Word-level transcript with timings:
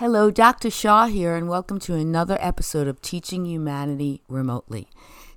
Hello, 0.00 0.30
Dr. 0.30 0.70
Shaw 0.70 1.08
here, 1.08 1.36
and 1.36 1.46
welcome 1.46 1.78
to 1.80 1.94
another 1.94 2.38
episode 2.40 2.88
of 2.88 3.02
Teaching 3.02 3.44
Humanity 3.44 4.22
Remotely. 4.30 4.88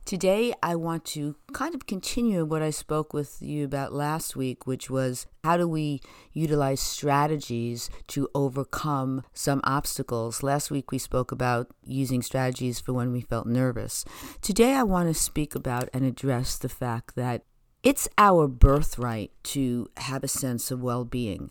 Today, 0.05 0.53
I 0.63 0.77
want 0.77 1.03
to 1.07 1.35
kind 1.51 1.75
of 1.75 1.85
continue 1.85 2.45
what 2.45 2.61
I 2.61 2.69
spoke 2.69 3.13
with 3.13 3.41
you 3.41 3.65
about 3.65 3.91
last 3.91 4.37
week, 4.37 4.65
which 4.65 4.89
was 4.89 5.27
how 5.43 5.57
do 5.57 5.67
we 5.67 5.99
utilize 6.31 6.79
strategies 6.79 7.89
to 8.07 8.29
overcome 8.33 9.23
some 9.33 9.59
obstacles. 9.65 10.43
Last 10.43 10.71
week, 10.71 10.93
we 10.93 10.97
spoke 10.97 11.33
about 11.33 11.67
using 11.83 12.21
strategies 12.21 12.79
for 12.79 12.93
when 12.93 13.11
we 13.11 13.19
felt 13.19 13.45
nervous. 13.45 14.05
Today, 14.41 14.75
I 14.75 14.83
want 14.83 15.09
to 15.09 15.13
speak 15.13 15.55
about 15.55 15.89
and 15.93 16.05
address 16.05 16.57
the 16.57 16.69
fact 16.69 17.17
that 17.17 17.43
it's 17.83 18.07
our 18.17 18.47
birthright 18.47 19.31
to 19.43 19.89
have 19.97 20.23
a 20.23 20.29
sense 20.29 20.71
of 20.71 20.81
well 20.81 21.03
being. 21.03 21.49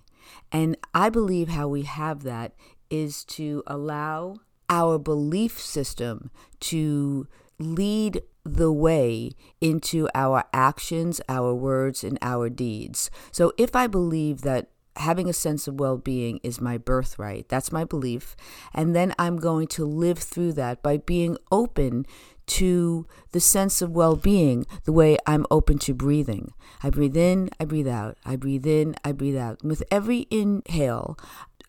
And 0.50 0.76
I 0.94 1.10
believe 1.10 1.48
how 1.48 1.68
we 1.68 1.82
have 1.82 2.22
that 2.22 2.54
is 2.92 3.24
to 3.24 3.62
allow 3.66 4.36
our 4.68 4.98
belief 4.98 5.58
system 5.58 6.30
to 6.60 7.26
lead 7.58 8.22
the 8.44 8.70
way 8.70 9.32
into 9.60 10.08
our 10.14 10.44
actions, 10.52 11.20
our 11.28 11.54
words, 11.54 12.04
and 12.04 12.18
our 12.20 12.48
deeds. 12.48 13.10
So 13.30 13.52
if 13.56 13.74
I 13.74 13.86
believe 13.86 14.42
that 14.42 14.68
having 14.96 15.28
a 15.28 15.32
sense 15.32 15.66
of 15.66 15.80
well 15.80 15.96
being 15.96 16.38
is 16.42 16.60
my 16.60 16.76
birthright, 16.76 17.48
that's 17.48 17.72
my 17.72 17.84
belief, 17.84 18.36
and 18.74 18.94
then 18.94 19.14
I'm 19.18 19.36
going 19.36 19.68
to 19.68 19.86
live 19.86 20.18
through 20.18 20.52
that 20.54 20.82
by 20.82 20.98
being 20.98 21.38
open 21.50 22.04
to 22.44 23.06
the 23.30 23.40
sense 23.40 23.80
of 23.80 23.90
well 23.90 24.16
being 24.16 24.66
the 24.84 24.92
way 24.92 25.16
I'm 25.26 25.46
open 25.50 25.78
to 25.80 25.94
breathing. 25.94 26.52
I 26.82 26.90
breathe 26.90 27.16
in, 27.16 27.50
I 27.60 27.64
breathe 27.64 27.88
out. 27.88 28.18
I 28.24 28.36
breathe 28.36 28.66
in, 28.66 28.96
I 29.04 29.12
breathe 29.12 29.36
out. 29.36 29.64
With 29.64 29.82
every 29.90 30.26
inhale, 30.30 31.16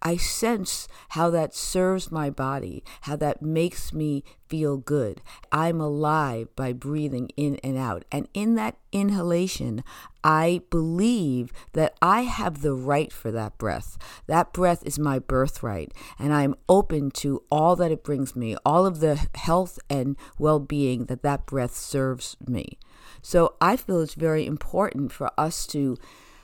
I 0.03 0.17
sense 0.17 0.89
how 1.09 1.29
that 1.29 1.55
serves 1.55 2.11
my 2.11 2.29
body, 2.29 2.83
how 3.01 3.15
that 3.15 3.41
makes 3.41 3.93
me 3.93 4.25
feel 4.47 4.75
good. 4.75 5.21
I'm 5.51 5.79
alive 5.79 6.49
by 6.57 6.73
breathing 6.73 7.29
in 7.37 7.55
and 7.63 7.77
out. 7.77 8.03
And 8.11 8.27
in 8.33 8.55
that 8.55 8.77
inhalation, 8.91 9.81
I 10.21 10.61
believe 10.69 11.53
that 11.71 11.95
I 12.01 12.21
have 12.21 12.61
the 12.61 12.75
right 12.75 13.11
for 13.11 13.31
that 13.31 13.57
breath. 13.57 13.97
That 14.27 14.51
breath 14.51 14.85
is 14.85 14.99
my 14.99 15.19
birthright, 15.19 15.93
and 16.19 16.33
I'm 16.33 16.55
open 16.67 17.09
to 17.11 17.43
all 17.49 17.75
that 17.77 17.91
it 17.91 18.03
brings 18.03 18.35
me, 18.35 18.57
all 18.65 18.85
of 18.85 18.99
the 18.99 19.27
health 19.35 19.79
and 19.89 20.17
well 20.37 20.59
being 20.59 21.05
that 21.05 21.23
that 21.23 21.45
breath 21.45 21.75
serves 21.75 22.35
me. 22.45 22.77
So 23.21 23.55
I 23.61 23.77
feel 23.77 24.01
it's 24.01 24.15
very 24.15 24.45
important 24.45 25.13
for 25.13 25.31
us 25.37 25.65
to 25.67 25.97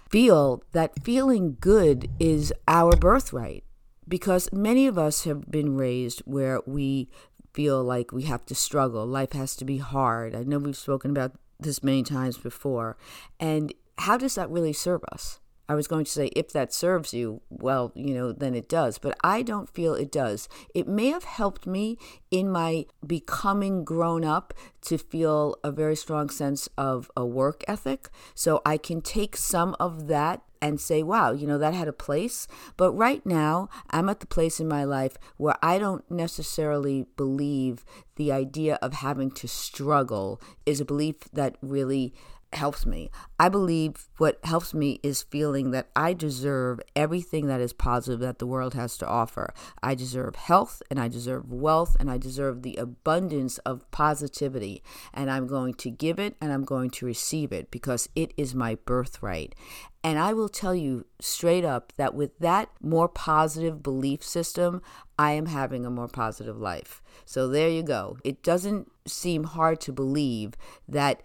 feel 0.10 0.64
that 0.72 1.04
feeling 1.04 1.58
good 1.60 2.10
is 2.20 2.54
our 2.68 2.96
birthright 2.96 3.64
because 4.08 4.52
many 4.52 4.88
of 4.88 4.98
us 4.98 5.24
have 5.24 5.50
been 5.50 5.78
raised 5.78 6.22
where 6.26 6.62
we 6.66 7.10
feel 7.54 7.84
like 7.84 8.12
we 8.12 8.24
have 8.24 8.46
to 8.48 8.56
struggle. 8.56 9.06
Life 9.06 9.34
has 9.34 9.56
to 9.58 9.66
be 9.66 9.78
hard. 9.78 10.36
I 10.36 10.44
know 10.44 10.58
we've 10.58 10.76
spoken 10.76 11.12
about 11.12 11.34
this 11.60 11.84
many 11.84 12.04
times 12.04 12.38
before. 12.38 12.98
And 13.40 13.74
how 14.00 14.18
does 14.18 14.36
that 14.36 14.50
really 14.50 14.74
serve 14.74 15.04
us? 15.12 15.40
I 15.70 15.76
was 15.76 15.88
going 15.88 16.04
to 16.04 16.12
say, 16.12 16.28
if 16.36 16.52
that 16.52 16.74
serves 16.74 17.14
you, 17.14 17.42
well, 17.50 17.92
you 17.96 18.16
know, 18.16 18.32
then 18.32 18.56
it 18.56 18.68
does. 18.68 18.98
But 18.98 19.16
I 19.24 19.44
don't 19.44 19.70
feel 19.70 19.94
it 19.94 20.12
does. 20.12 20.50
It 20.74 20.88
may 20.88 21.10
have 21.10 21.26
helped 21.26 21.68
me 21.68 22.00
in 22.32 22.50
my 22.50 22.88
becoming 23.06 23.84
grown 23.84 24.26
up 24.26 24.54
to 24.82 24.98
feel 24.98 25.56
a 25.64 25.72
very 25.72 25.96
strong 25.96 26.30
sense 26.32 26.68
of 26.76 27.12
a 27.16 27.24
work 27.24 27.64
ethic. 27.68 28.10
So 28.34 28.64
I 28.66 28.78
can 28.78 29.02
take 29.02 29.38
some 29.38 29.76
of 29.80 30.08
that 30.08 30.42
and 30.62 30.82
say, 30.82 31.04
wow, 31.04 31.32
you 31.32 31.48
know, 31.48 31.58
that 31.58 31.74
had 31.74 31.88
a 31.88 31.94
place. 31.94 32.48
But 32.76 32.92
right 32.94 33.26
now, 33.26 33.70
I'm 33.92 34.10
at 34.10 34.20
the 34.20 34.28
place 34.28 34.60
in 34.60 34.68
my 34.68 34.84
life 34.84 35.18
where 35.38 35.56
I 35.62 35.78
don't 35.78 36.10
necessarily 36.10 37.06
believe 37.16 37.86
the 38.16 38.32
idea 38.32 38.80
of 38.82 38.94
having 38.94 39.32
to 39.32 39.48
struggle 39.48 40.42
is 40.66 40.82
a 40.82 40.86
belief 40.86 41.30
that 41.32 41.56
really 41.62 42.14
helps 42.54 42.86
me. 42.86 43.12
I 43.40 43.50
believe 43.50 44.10
what 44.18 44.40
helps 44.44 44.74
me 44.74 45.00
is 45.04 45.24
feeling 45.24 45.72
that 45.72 45.90
I 45.96 46.14
deserve 46.14 46.80
everything 46.96 47.48
that 47.48 47.62
is 47.62 47.74
positive 47.74 48.20
that 48.22 48.40
the 48.40 48.48
world 48.48 48.74
has 48.74 48.98
to 48.98 49.08
offer. 49.08 49.54
I 49.84 49.96
deserve 49.96 50.36
health 50.36 50.82
and 50.90 51.00
I 51.00 51.08
deserve 51.08 51.52
wealth 51.52 51.96
and 52.00 52.10
I 52.10 52.18
deserve 52.18 52.62
the 52.62 52.76
abundance 52.76 53.58
of 53.60 53.90
positivity. 53.92 54.84
And 55.14 55.30
I'm 55.30 55.48
going 55.48 55.76
to 55.76 55.92
give 55.92 56.20
it 56.20 56.36
and 56.42 56.52
I'm 56.52 56.66
going 56.66 56.90
to 56.92 57.06
receive 57.06 57.52
it 57.52 57.70
because 57.72 58.10
it 58.16 58.34
is 58.36 58.56
my 58.56 58.76
birthright. 58.76 59.54
And 60.04 60.18
I 60.18 60.34
will 60.34 60.50
tell 60.50 60.74
you 60.74 61.06
straight 61.20 61.66
up 61.66 61.94
that 61.98 62.16
with 62.16 62.40
that 62.40 62.70
more 62.82 63.10
positive 63.10 63.84
belief 63.84 64.24
system, 64.24 64.82
I 65.18 65.34
am 65.34 65.48
having 65.48 65.86
a 65.86 65.92
more 65.92 66.08
positive 66.08 66.58
life. 66.58 67.02
So 67.26 67.48
there 67.48 67.70
you 67.70 67.84
go. 67.84 68.18
It 68.24 68.42
doesn't 68.42 68.90
seem 69.06 69.44
hard 69.44 69.82
to 69.82 69.92
believe 69.92 70.54
that 70.88 71.22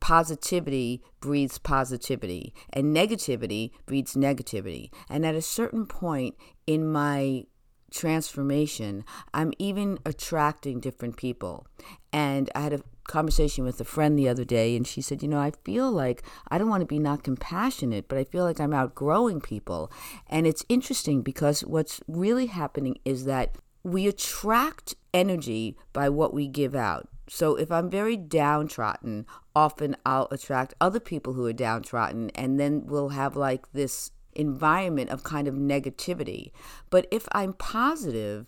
positivity 0.00 1.02
breeds 1.20 1.58
positivity 1.58 2.54
and 2.72 2.94
negativity 2.94 3.72
breeds 3.86 4.14
negativity. 4.14 4.90
And 5.08 5.26
at 5.26 5.34
a 5.34 5.42
certain 5.42 5.86
point 5.86 6.36
in 6.66 6.90
my 6.90 7.44
transformation, 7.90 9.04
I'm 9.32 9.52
even 9.58 9.98
attracting 10.04 10.80
different 10.80 11.16
people. 11.16 11.66
And 12.12 12.50
I 12.54 12.60
had 12.60 12.72
a 12.72 12.82
conversation 13.04 13.64
with 13.64 13.80
a 13.80 13.84
friend 13.84 14.18
the 14.18 14.28
other 14.28 14.44
day, 14.44 14.76
and 14.76 14.86
she 14.86 15.00
said, 15.00 15.22
You 15.22 15.28
know, 15.28 15.40
I 15.40 15.52
feel 15.64 15.90
like 15.90 16.22
I 16.48 16.58
don't 16.58 16.68
want 16.68 16.82
to 16.82 16.86
be 16.86 16.98
not 16.98 17.24
compassionate, 17.24 18.08
but 18.08 18.18
I 18.18 18.24
feel 18.24 18.44
like 18.44 18.60
I'm 18.60 18.74
outgrowing 18.74 19.40
people. 19.40 19.90
And 20.28 20.46
it's 20.46 20.64
interesting 20.68 21.22
because 21.22 21.62
what's 21.62 22.00
really 22.06 22.46
happening 22.46 22.98
is 23.04 23.24
that 23.24 23.56
we 23.82 24.06
attract 24.06 24.94
energy 25.14 25.76
by 25.92 26.08
what 26.08 26.34
we 26.34 26.46
give 26.46 26.74
out. 26.74 27.08
So 27.28 27.56
if 27.56 27.70
I'm 27.70 27.90
very 27.90 28.16
downtrodden, 28.16 29.26
often 29.54 29.96
I'll 30.04 30.28
attract 30.30 30.74
other 30.80 31.00
people 31.00 31.34
who 31.34 31.46
are 31.46 31.52
downtrodden, 31.52 32.30
and 32.30 32.58
then 32.58 32.86
we'll 32.86 33.10
have 33.10 33.36
like 33.36 33.70
this 33.72 34.10
environment 34.34 35.10
of 35.10 35.24
kind 35.24 35.48
of 35.48 35.54
negativity. 35.54 36.52
But 36.90 37.06
if 37.10 37.28
I'm 37.32 37.52
positive, 37.52 38.46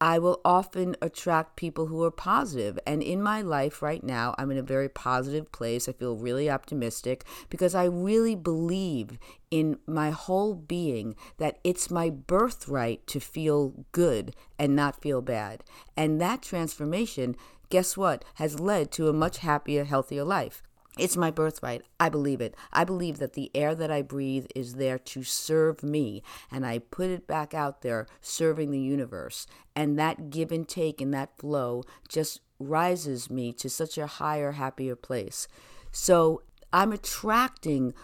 I 0.00 0.20
will 0.20 0.40
often 0.44 0.94
attract 1.02 1.56
people 1.56 1.86
who 1.86 2.04
are 2.04 2.10
positive. 2.10 2.78
And 2.86 3.02
in 3.02 3.20
my 3.20 3.42
life 3.42 3.82
right 3.82 4.02
now, 4.02 4.34
I'm 4.38 4.50
in 4.50 4.58
a 4.58 4.62
very 4.62 4.88
positive 4.88 5.50
place. 5.50 5.88
I 5.88 5.92
feel 5.92 6.16
really 6.16 6.48
optimistic 6.48 7.24
because 7.50 7.74
I 7.74 7.84
really 7.84 8.36
believe 8.36 9.18
in 9.50 9.78
my 9.86 10.10
whole 10.10 10.54
being 10.54 11.16
that 11.38 11.58
it's 11.64 11.90
my 11.90 12.10
birthright 12.10 13.06
to 13.08 13.18
feel 13.18 13.86
good 13.90 14.36
and 14.58 14.76
not 14.76 15.00
feel 15.00 15.20
bad. 15.20 15.64
And 15.96 16.20
that 16.20 16.42
transformation 16.42 17.34
guess 17.68 17.96
what, 17.96 18.24
has 18.34 18.60
led 18.60 18.90
to 18.92 19.08
a 19.08 19.12
much 19.12 19.38
happier, 19.38 19.84
healthier 19.84 20.24
life. 20.24 20.62
It's 20.98 21.16
my 21.16 21.30
birthright. 21.30 21.82
I 22.00 22.08
believe 22.08 22.40
it. 22.40 22.56
I 22.72 22.82
believe 22.82 23.18
that 23.18 23.34
the 23.34 23.50
air 23.54 23.74
that 23.76 23.90
I 23.90 24.02
breathe 24.02 24.46
is 24.54 24.74
there 24.74 24.98
to 24.98 25.22
serve 25.22 25.82
me, 25.82 26.22
and 26.50 26.66
I 26.66 26.80
put 26.80 27.10
it 27.10 27.26
back 27.26 27.54
out 27.54 27.82
there 27.82 28.08
serving 28.20 28.72
the 28.72 28.80
universe. 28.80 29.46
And 29.76 29.96
that 29.98 30.30
give 30.30 30.50
and 30.50 30.68
take 30.68 31.00
and 31.00 31.14
that 31.14 31.38
flow 31.38 31.84
just 32.08 32.40
rises 32.58 33.30
me 33.30 33.52
to 33.52 33.70
such 33.70 33.96
a 33.96 34.08
higher, 34.08 34.52
happier 34.52 34.96
place. 34.96 35.46
So 35.92 36.42
I'm 36.72 36.92
attracting 36.92 37.94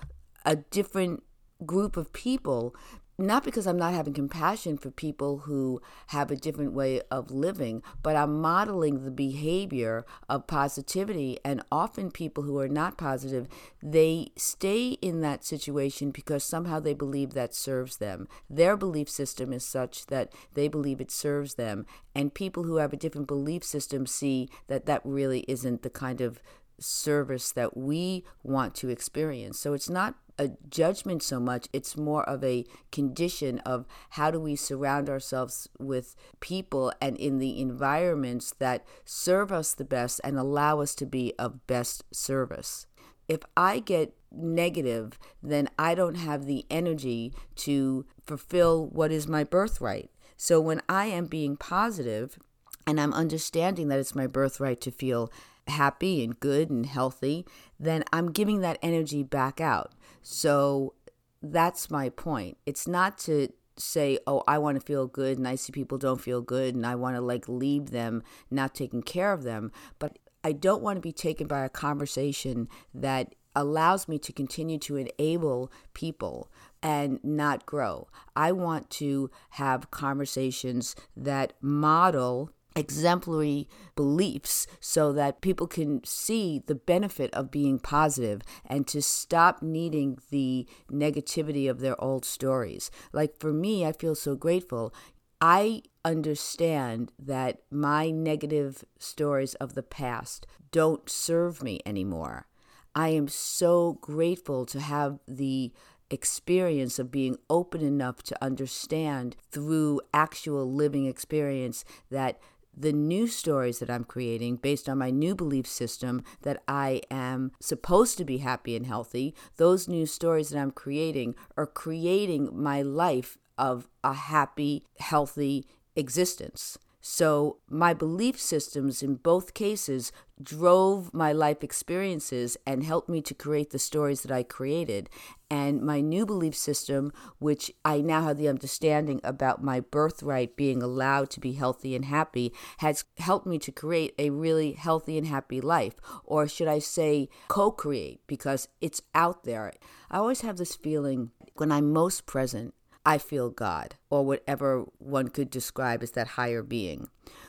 a 0.44 0.56
different 0.56 1.24
group 1.66 1.96
of 1.96 2.12
people 2.12 2.76
not 3.16 3.44
because 3.44 3.66
I'm 3.66 3.78
not 3.78 3.94
having 3.94 4.12
compassion 4.12 4.76
for 4.76 4.90
people 4.90 5.38
who 5.38 5.80
have 6.08 6.30
a 6.30 6.36
different 6.36 6.72
way 6.72 7.00
of 7.10 7.30
living, 7.30 7.82
but 8.02 8.16
I'm 8.16 8.40
modeling 8.40 9.04
the 9.04 9.10
behavior 9.10 10.04
of 10.28 10.46
positivity. 10.46 11.38
And 11.44 11.62
often, 11.70 12.10
people 12.10 12.42
who 12.42 12.58
are 12.58 12.68
not 12.68 12.98
positive, 12.98 13.46
they 13.82 14.28
stay 14.36 14.90
in 15.00 15.20
that 15.20 15.44
situation 15.44 16.10
because 16.10 16.42
somehow 16.42 16.80
they 16.80 16.94
believe 16.94 17.34
that 17.34 17.54
serves 17.54 17.98
them. 17.98 18.26
Their 18.50 18.76
belief 18.76 19.08
system 19.08 19.52
is 19.52 19.64
such 19.64 20.06
that 20.06 20.32
they 20.54 20.66
believe 20.66 21.00
it 21.00 21.10
serves 21.10 21.54
them. 21.54 21.86
And 22.14 22.34
people 22.34 22.64
who 22.64 22.76
have 22.76 22.92
a 22.92 22.96
different 22.96 23.28
belief 23.28 23.62
system 23.62 24.06
see 24.06 24.48
that 24.66 24.86
that 24.86 25.02
really 25.04 25.44
isn't 25.46 25.82
the 25.82 25.90
kind 25.90 26.20
of 26.20 26.40
service 26.80 27.52
that 27.52 27.76
we 27.76 28.24
want 28.42 28.74
to 28.74 28.88
experience. 28.88 29.58
So 29.58 29.72
it's 29.72 29.90
not 29.90 30.16
a 30.38 30.50
judgment 30.68 31.22
so 31.22 31.38
much, 31.40 31.68
it's 31.72 31.96
more 31.96 32.28
of 32.28 32.42
a 32.42 32.64
condition 32.90 33.58
of 33.60 33.86
how 34.10 34.30
do 34.30 34.40
we 34.40 34.56
surround 34.56 35.08
ourselves 35.08 35.68
with 35.78 36.16
people 36.40 36.92
and 37.00 37.16
in 37.16 37.38
the 37.38 37.60
environments 37.60 38.52
that 38.58 38.84
serve 39.04 39.52
us 39.52 39.74
the 39.74 39.84
best 39.84 40.20
and 40.24 40.38
allow 40.38 40.80
us 40.80 40.94
to 40.96 41.06
be 41.06 41.32
of 41.38 41.66
best 41.66 42.04
service. 42.12 42.86
If 43.28 43.40
I 43.56 43.78
get 43.78 44.14
negative, 44.30 45.18
then 45.42 45.68
I 45.78 45.94
don't 45.94 46.16
have 46.16 46.46
the 46.46 46.66
energy 46.68 47.32
to 47.56 48.04
fulfill 48.26 48.86
what 48.86 49.12
is 49.12 49.28
my 49.28 49.44
birthright. 49.44 50.10
So 50.36 50.60
when 50.60 50.82
I 50.88 51.06
am 51.06 51.26
being 51.26 51.56
positive 51.56 52.38
and 52.86 53.00
I'm 53.00 53.14
understanding 53.14 53.88
that 53.88 53.98
it's 53.98 54.14
my 54.14 54.26
birthright 54.26 54.80
to 54.82 54.90
feel 54.90 55.32
happy 55.68 56.22
and 56.22 56.38
good 56.38 56.70
and 56.70 56.86
healthy, 56.86 57.46
then 57.78 58.04
I'm 58.12 58.32
giving 58.32 58.60
that 58.60 58.78
energy 58.82 59.22
back 59.22 59.60
out. 59.60 59.92
So 60.22 60.94
that's 61.42 61.90
my 61.90 62.08
point. 62.08 62.56
It's 62.66 62.88
not 62.88 63.18
to 63.18 63.48
say, 63.76 64.18
oh, 64.26 64.42
I 64.46 64.58
want 64.58 64.78
to 64.78 64.86
feel 64.86 65.06
good 65.06 65.38
and 65.38 65.48
I 65.48 65.56
see 65.56 65.72
people 65.72 65.98
don't 65.98 66.20
feel 66.20 66.40
good 66.40 66.74
and 66.74 66.86
I 66.86 66.94
want 66.94 67.16
to 67.16 67.20
like 67.20 67.48
leave 67.48 67.90
them 67.90 68.22
not 68.50 68.74
taking 68.74 69.02
care 69.02 69.32
of 69.32 69.42
them. 69.42 69.72
But 69.98 70.18
I 70.42 70.52
don't 70.52 70.82
want 70.82 70.96
to 70.96 71.00
be 71.00 71.12
taken 71.12 71.46
by 71.46 71.64
a 71.64 71.70
conversation 71.70 72.68
that 72.94 73.34
allows 73.56 74.08
me 74.08 74.18
to 74.18 74.32
continue 74.32 74.78
to 74.78 74.96
enable 74.96 75.70
people 75.92 76.50
and 76.82 77.18
not 77.22 77.64
grow. 77.66 78.08
I 78.36 78.52
want 78.52 78.90
to 78.90 79.30
have 79.50 79.90
conversations 79.90 80.94
that 81.16 81.54
model 81.60 82.50
exemplary 82.76 83.68
beliefs 83.94 84.66
so 84.80 85.12
that 85.12 85.40
people 85.40 85.66
can 85.66 86.02
see 86.04 86.62
the 86.66 86.74
benefit 86.74 87.32
of 87.32 87.50
being 87.50 87.78
positive 87.78 88.42
and 88.66 88.86
to 88.88 89.00
stop 89.00 89.62
needing 89.62 90.18
the 90.30 90.66
negativity 90.90 91.70
of 91.70 91.80
their 91.80 92.00
old 92.02 92.24
stories. 92.24 92.90
Like 93.12 93.38
for 93.38 93.52
me, 93.52 93.86
I 93.86 93.92
feel 93.92 94.14
so 94.14 94.34
grateful. 94.34 94.92
I 95.40 95.82
understand 96.04 97.12
that 97.18 97.62
my 97.70 98.10
negative 98.10 98.84
stories 98.98 99.54
of 99.54 99.74
the 99.74 99.82
past 99.82 100.46
don't 100.70 101.08
serve 101.08 101.62
me 101.62 101.80
anymore. 101.86 102.46
I 102.94 103.08
am 103.08 103.28
so 103.28 103.98
grateful 104.00 104.66
to 104.66 104.80
have 104.80 105.18
the 105.26 105.72
experience 106.10 106.98
of 106.98 107.10
being 107.10 107.36
open 107.50 107.80
enough 107.80 108.22
to 108.22 108.44
understand 108.44 109.36
through 109.50 110.00
actual 110.12 110.72
living 110.72 111.06
experience 111.06 111.84
that 112.10 112.38
the 112.76 112.92
new 112.92 113.26
stories 113.26 113.78
that 113.78 113.90
I'm 113.90 114.04
creating 114.04 114.56
based 114.56 114.88
on 114.88 114.98
my 114.98 115.10
new 115.10 115.34
belief 115.34 115.66
system 115.66 116.22
that 116.42 116.62
I 116.66 117.02
am 117.10 117.52
supposed 117.60 118.18
to 118.18 118.24
be 118.24 118.38
happy 118.38 118.76
and 118.76 118.86
healthy, 118.86 119.34
those 119.56 119.88
new 119.88 120.06
stories 120.06 120.50
that 120.50 120.58
I'm 120.58 120.70
creating 120.70 121.34
are 121.56 121.66
creating 121.66 122.50
my 122.52 122.82
life 122.82 123.38
of 123.56 123.88
a 124.02 124.12
happy, 124.14 124.84
healthy 124.98 125.66
existence. 125.96 126.78
So, 127.06 127.58
my 127.68 127.92
belief 127.92 128.40
systems 128.40 129.02
in 129.02 129.16
both 129.16 129.52
cases 129.52 130.10
drove 130.42 131.12
my 131.12 131.32
life 131.32 131.62
experiences 131.62 132.56
and 132.66 132.82
helped 132.82 133.10
me 133.10 133.20
to 133.20 133.34
create 133.34 133.72
the 133.72 133.78
stories 133.78 134.22
that 134.22 134.32
I 134.32 134.42
created. 134.42 135.10
And 135.50 135.82
my 135.82 136.00
new 136.00 136.24
belief 136.24 136.56
system, 136.56 137.12
which 137.38 137.70
I 137.84 138.00
now 138.00 138.22
have 138.22 138.38
the 138.38 138.48
understanding 138.48 139.20
about 139.22 139.62
my 139.62 139.80
birthright 139.80 140.56
being 140.56 140.82
allowed 140.82 141.28
to 141.32 141.40
be 141.40 141.52
healthy 141.52 141.94
and 141.94 142.06
happy, 142.06 142.54
has 142.78 143.04
helped 143.18 143.46
me 143.46 143.58
to 143.58 143.70
create 143.70 144.14
a 144.18 144.30
really 144.30 144.72
healthy 144.72 145.18
and 145.18 145.26
happy 145.26 145.60
life. 145.60 145.96
Or 146.24 146.48
should 146.48 146.68
I 146.68 146.78
say, 146.78 147.28
co 147.48 147.70
create, 147.70 148.22
because 148.26 148.66
it's 148.80 149.02
out 149.14 149.44
there. 149.44 149.74
I 150.10 150.16
always 150.16 150.40
have 150.40 150.56
this 150.56 150.74
feeling 150.74 151.32
when 151.56 151.70
I'm 151.70 151.92
most 151.92 152.24
present 152.24 152.72
I 153.06 153.18
feel 153.18 153.50
God, 153.50 153.96
or 154.10 154.24
whatever 154.24 154.84
one 154.98 155.28
could 155.28 155.50
describe 155.50 156.02
as 156.02 156.12
that 156.12 156.28
higher 156.28 156.62
being. 156.62 157.08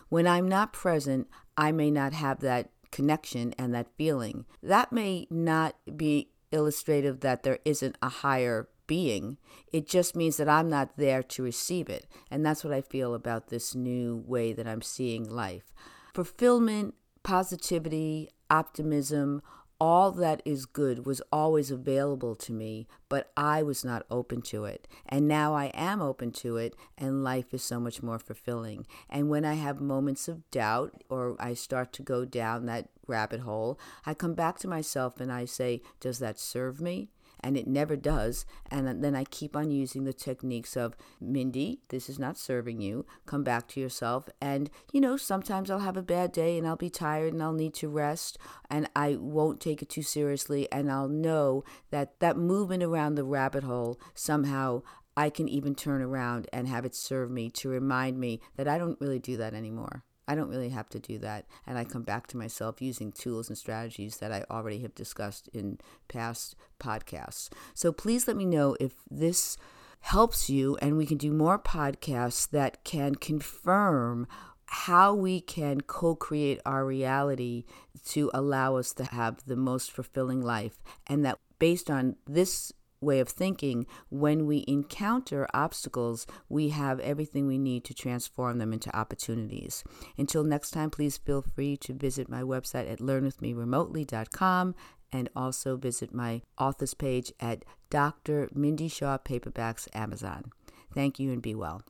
When 0.09 0.27
I'm 0.27 0.47
not 0.47 0.73
present, 0.73 1.27
I 1.57 1.71
may 1.71 1.89
not 1.89 2.13
have 2.13 2.39
that 2.41 2.71
connection 2.91 3.53
and 3.57 3.73
that 3.73 3.87
feeling. 3.97 4.45
That 4.61 4.91
may 4.91 5.27
not 5.29 5.75
be 5.97 6.31
illustrative 6.51 7.21
that 7.21 7.43
there 7.43 7.59
isn't 7.65 7.97
a 8.01 8.09
higher 8.09 8.69
being. 8.87 9.37
It 9.71 9.87
just 9.87 10.15
means 10.15 10.37
that 10.37 10.49
I'm 10.49 10.69
not 10.69 10.97
there 10.97 11.23
to 11.23 11.43
receive 11.43 11.89
it. 11.89 12.07
And 12.29 12.45
that's 12.45 12.63
what 12.63 12.73
I 12.73 12.81
feel 12.81 13.13
about 13.13 13.47
this 13.47 13.75
new 13.75 14.23
way 14.27 14.53
that 14.53 14.67
I'm 14.67 14.81
seeing 14.81 15.29
life. 15.29 15.73
Fulfillment, 16.13 16.93
positivity, 17.23 18.29
optimism, 18.49 19.41
all 19.79 20.11
that 20.11 20.41
is 20.45 20.65
good 20.65 21.05
was 21.05 21.21
always 21.31 21.69
available 21.71 22.35
to 22.35 22.53
me, 22.53 22.87
but 23.09 23.31
I 23.35 23.61
was 23.63 23.83
not 23.83 24.05
open 24.09 24.41
to 24.43 24.65
it. 24.65 24.87
And 25.07 25.27
now 25.27 25.53
I 25.53 25.65
am 25.73 26.01
open 26.01 26.31
to 26.33 26.57
it, 26.57 26.75
and 26.97 27.23
life 27.23 27.53
is 27.53 27.63
so 27.63 27.79
much 27.79 28.01
more 28.01 28.19
fulfilling. 28.19 28.87
And 29.09 29.29
when 29.29 29.43
I 29.43 29.55
have 29.55 29.81
moments 29.81 30.27
of 30.27 30.49
doubt 30.51 31.03
or 31.09 31.35
I 31.39 31.53
start 31.53 31.91
to 31.93 32.01
go 32.01 32.25
down 32.25 32.65
that 32.65 32.89
rabbit 33.07 33.41
hole, 33.41 33.79
I 34.05 34.13
come 34.13 34.33
back 34.33 34.59
to 34.59 34.67
myself 34.67 35.19
and 35.19 35.31
I 35.31 35.45
say, 35.45 35.81
Does 35.99 36.19
that 36.19 36.39
serve 36.39 36.79
me? 36.79 37.09
And 37.39 37.57
it 37.57 37.67
never 37.67 37.95
does. 37.95 38.45
And 38.69 39.03
then 39.03 39.15
I 39.15 39.23
keep 39.25 39.55
on 39.55 39.71
using 39.71 40.03
the 40.03 40.13
techniques 40.13 40.75
of 40.75 40.95
Mindy, 41.19 41.79
this 41.89 42.09
is 42.09 42.19
not 42.19 42.37
serving 42.37 42.81
you. 42.81 43.05
Come 43.25 43.43
back 43.43 43.67
to 43.69 43.79
yourself. 43.79 44.29
And, 44.41 44.69
you 44.91 45.01
know, 45.01 45.17
sometimes 45.17 45.69
I'll 45.69 45.79
have 45.79 45.97
a 45.97 46.01
bad 46.01 46.31
day 46.31 46.57
and 46.57 46.67
I'll 46.67 46.75
be 46.75 46.89
tired 46.89 47.33
and 47.33 47.41
I'll 47.41 47.53
need 47.53 47.73
to 47.75 47.87
rest 47.87 48.37
and 48.69 48.89
I 48.95 49.15
won't 49.19 49.59
take 49.59 49.81
it 49.81 49.89
too 49.89 50.03
seriously. 50.03 50.71
And 50.71 50.91
I'll 50.91 51.07
know 51.07 51.63
that 51.91 52.19
that 52.19 52.37
movement 52.37 52.83
around 52.83 53.15
the 53.15 53.23
rabbit 53.23 53.63
hole 53.63 53.99
somehow 54.13 54.81
I 55.17 55.29
can 55.29 55.47
even 55.47 55.75
turn 55.75 56.01
around 56.01 56.47
and 56.51 56.67
have 56.67 56.85
it 56.85 56.93
serve 56.93 57.31
me 57.31 57.49
to 57.51 57.69
remind 57.69 58.19
me 58.19 58.41
that 58.57 58.67
I 58.67 58.77
don't 58.77 58.99
really 58.99 59.19
do 59.19 59.37
that 59.37 59.53
anymore. 59.53 60.03
I 60.27 60.35
don't 60.35 60.49
really 60.49 60.69
have 60.69 60.89
to 60.89 60.99
do 60.99 61.17
that. 61.19 61.45
And 61.67 61.77
I 61.77 61.83
come 61.83 62.03
back 62.03 62.27
to 62.27 62.37
myself 62.37 62.81
using 62.81 63.11
tools 63.11 63.49
and 63.49 63.57
strategies 63.57 64.17
that 64.17 64.31
I 64.31 64.43
already 64.49 64.79
have 64.79 64.95
discussed 64.95 65.49
in 65.53 65.79
past 66.07 66.55
podcasts. 66.79 67.49
So 67.73 67.91
please 67.91 68.27
let 68.27 68.37
me 68.37 68.45
know 68.45 68.75
if 68.79 68.93
this 69.09 69.57
helps 70.01 70.49
you 70.49 70.77
and 70.81 70.97
we 70.97 71.05
can 71.05 71.17
do 71.17 71.31
more 71.31 71.57
podcasts 71.57 72.49
that 72.51 72.83
can 72.83 73.15
confirm 73.15 74.27
how 74.67 75.13
we 75.13 75.41
can 75.41 75.81
co 75.81 76.15
create 76.15 76.59
our 76.65 76.85
reality 76.85 77.65
to 78.05 78.31
allow 78.33 78.77
us 78.77 78.93
to 78.93 79.03
have 79.03 79.45
the 79.45 79.55
most 79.55 79.91
fulfilling 79.91 80.41
life. 80.41 80.81
And 81.07 81.23
that 81.25 81.39
based 81.59 81.89
on 81.89 82.15
this 82.27 82.71
way 83.01 83.19
of 83.19 83.29
thinking, 83.29 83.85
when 84.09 84.45
we 84.45 84.65
encounter 84.67 85.47
obstacles, 85.53 86.25
we 86.49 86.69
have 86.69 86.99
everything 86.99 87.47
we 87.47 87.57
need 87.57 87.83
to 87.85 87.93
transform 87.93 88.57
them 88.57 88.73
into 88.73 88.95
opportunities. 88.95 89.83
Until 90.17 90.43
next 90.43 90.71
time, 90.71 90.89
please 90.89 91.17
feel 91.17 91.41
free 91.41 91.77
to 91.77 91.93
visit 91.93 92.29
my 92.29 92.41
website 92.41 92.91
at 92.91 92.99
learnwithmeremotely.com 92.99 94.75
and 95.11 95.29
also 95.35 95.77
visit 95.77 96.13
my 96.13 96.41
authors 96.57 96.93
page 96.93 97.31
at 97.39 97.63
Dr. 97.89 98.49
Mindy 98.53 98.89
Shaw 98.89 99.17
Paperbacks 99.17 99.87
Amazon. 99.93 100.51
Thank 100.93 101.19
you 101.19 101.31
and 101.31 101.41
be 101.41 101.55
well. 101.55 101.85